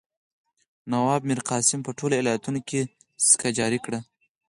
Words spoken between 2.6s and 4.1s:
کې سکه جاري کړه.